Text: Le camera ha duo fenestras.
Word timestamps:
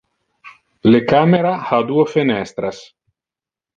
Le 0.93 1.01
camera 1.11 1.51
ha 1.67 1.81
duo 1.91 2.07
fenestras. 2.15 2.81